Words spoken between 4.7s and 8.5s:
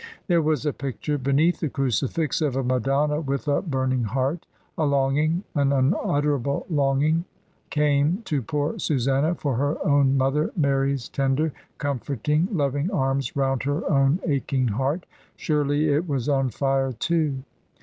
A longing, an unutterable longing came to